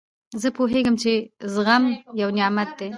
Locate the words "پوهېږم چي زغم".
0.57-1.83